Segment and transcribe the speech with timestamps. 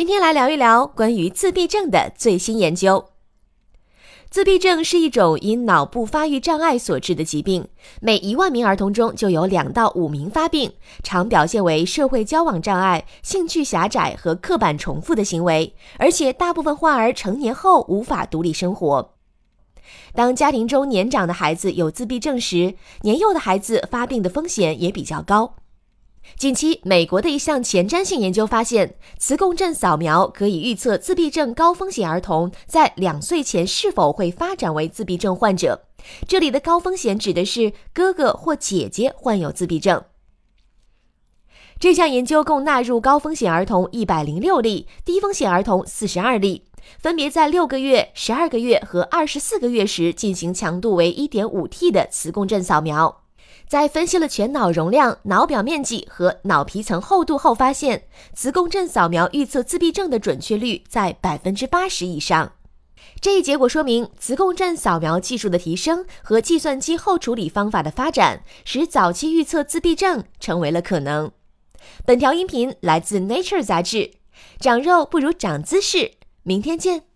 [0.00, 3.10] 今天来聊一聊关于自闭症的最新研究。
[4.30, 7.68] 自闭症是一种因脑部发育障碍所致的疾病，
[8.00, 19.16] 每一万名儿童中就有两到五名发病，常表现为社会交往障碍、兴趣狭窄和刻板重复的行为，而且大部分患儿成年后无法独立生活。
[20.14, 25.56] 当家庭中年长的孩子有自闭症时，年幼的孩子发病的风险也比较高。
[26.36, 35.84] 近期，美国的一项前瞻性研究发现，磁共振扫描可以预测自闭症高风险儿童在两岁前是否会发展为自闭症患者。
[36.26, 40.02] 这里的高风险指的是哥哥或姐姐患有自闭症。
[41.78, 46.64] 这项研究共纳入高风险儿童一百零六例，低风险儿童四十二例，
[46.98, 53.19] 分别在六个月、十二个月和二十四个月时进行强度为一点五 T 的磁共振扫描。
[53.70, 58.02] 在分析了全脑容量、脑表面积和脑皮层厚度后，发现
[58.34, 62.54] 磁共振扫描预测自闭症的准确率在百分之八十以上。
[63.20, 71.30] 这一结果说明，磁共振扫描技术的提升和计算机后处理方法的发展，使早期预测自闭症成为了可能。
[72.04, 74.10] 本条音频来自《Nature》杂志。
[74.58, 77.09] 长肉不如长姿势，明天见。